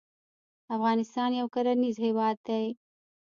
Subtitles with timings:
[0.75, 2.65] افغانستان يو کرنيز هېواد دی.